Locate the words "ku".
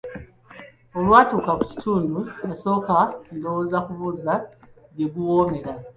1.57-1.63